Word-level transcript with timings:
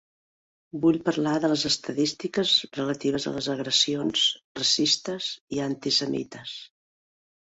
Vull 0.83 0.95
parlar 1.07 1.33
de 1.41 1.49
les 1.51 1.65
estadístiques 1.69 2.53
relatives 2.77 3.27
a 3.31 3.33
les 3.37 3.49
agressions 3.55 4.25
racistes 4.61 5.27
i 5.59 5.63
antisemites. 5.67 6.57